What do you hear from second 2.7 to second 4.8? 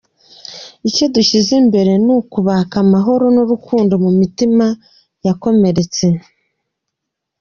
amahoro n’urukundo mu mitima